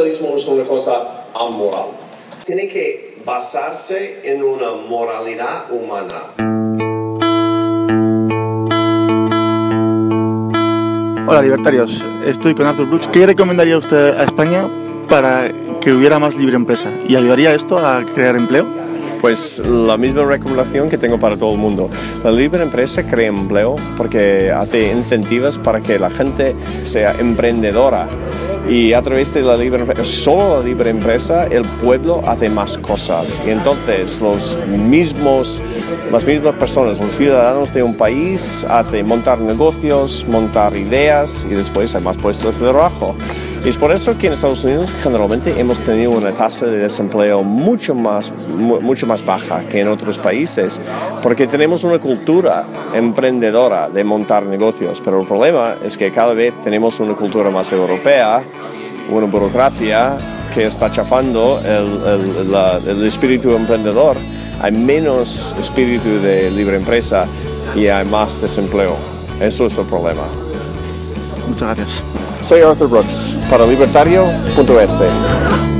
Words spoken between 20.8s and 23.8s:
que tengo para todo el mundo. La libre empresa crea empleo